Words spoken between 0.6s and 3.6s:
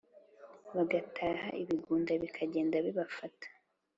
Bagataha ibigunda bikagenda bibafata